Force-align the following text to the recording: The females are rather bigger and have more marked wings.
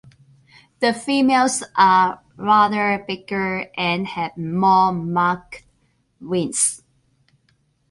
The 0.79 0.95
females 0.95 1.63
are 1.75 2.23
rather 2.35 3.05
bigger 3.07 3.67
and 3.77 4.07
have 4.07 4.35
more 4.35 4.91
marked 4.91 5.63
wings. 6.19 6.81